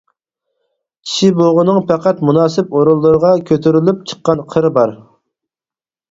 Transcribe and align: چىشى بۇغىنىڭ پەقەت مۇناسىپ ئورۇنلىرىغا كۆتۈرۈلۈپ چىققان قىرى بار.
چىشى 1.09 1.27
بۇغىنىڭ 1.41 1.81
پەقەت 1.91 2.23
مۇناسىپ 2.29 2.73
ئورۇنلىرىغا 2.79 3.33
كۆتۈرۈلۈپ 3.51 4.01
چىققان 4.13 4.41
قىرى 4.55 4.73
بار. 4.79 4.95